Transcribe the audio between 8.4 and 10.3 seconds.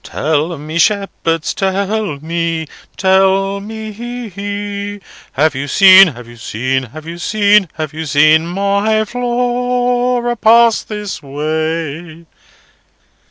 my y y Flo o